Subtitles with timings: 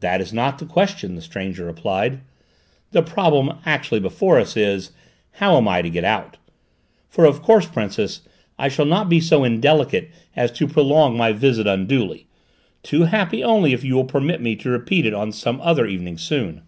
[0.00, 2.22] "That is not the question," the stranger replied.
[2.90, 4.90] "The problem actually before us is,
[5.34, 6.38] how am I to get out?
[7.08, 8.22] For, of course, Princess,
[8.58, 12.26] I shall not be so indelicate as to prolong my visit unduly,
[12.82, 16.18] too happy only if you will permit me to repeat it on some other evening
[16.18, 16.62] soon."